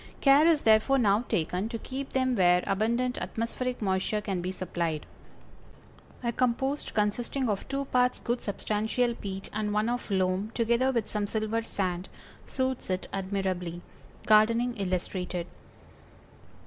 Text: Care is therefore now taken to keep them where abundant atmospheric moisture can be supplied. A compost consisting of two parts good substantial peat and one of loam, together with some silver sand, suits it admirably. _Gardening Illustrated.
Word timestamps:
Care 0.19 0.47
is 0.47 0.63
therefore 0.63 0.97
now 0.97 1.25
taken 1.29 1.69
to 1.69 1.77
keep 1.77 2.09
them 2.09 2.35
where 2.35 2.63
abundant 2.65 3.19
atmospheric 3.19 3.83
moisture 3.83 4.19
can 4.19 4.41
be 4.41 4.51
supplied. 4.51 5.05
A 6.23 6.31
compost 6.31 6.95
consisting 6.95 7.47
of 7.47 7.67
two 7.69 7.85
parts 7.85 8.19
good 8.23 8.41
substantial 8.41 9.13
peat 9.13 9.47
and 9.53 9.73
one 9.75 9.89
of 9.89 10.09
loam, 10.09 10.49
together 10.55 10.91
with 10.91 11.07
some 11.07 11.27
silver 11.27 11.61
sand, 11.61 12.09
suits 12.47 12.89
it 12.89 13.07
admirably. 13.13 13.83
_Gardening 14.25 14.73
Illustrated. 14.75 15.45